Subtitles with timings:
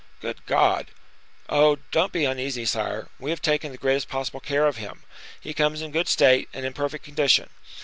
[0.19, 0.87] "Good God!"
[1.47, 1.77] "Oh!
[1.91, 5.03] don't be uneasy, sire, we have taken the greatest possible care of him.
[5.39, 7.49] He comes in good state, and in perfect condition.